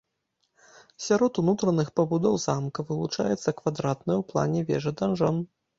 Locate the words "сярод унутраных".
1.07-1.93